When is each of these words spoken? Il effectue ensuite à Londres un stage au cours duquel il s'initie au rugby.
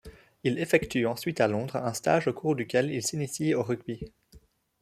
Il 0.43 0.57
effectue 0.57 1.05
ensuite 1.05 1.41
à 1.41 1.47
Londres 1.47 1.75
un 1.75 1.93
stage 1.93 2.25
au 2.25 2.33
cours 2.33 2.55
duquel 2.55 2.89
il 2.89 3.03
s'initie 3.03 3.53
au 3.53 3.61
rugby. 3.61 3.99